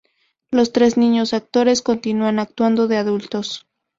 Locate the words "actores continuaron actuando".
1.31-2.87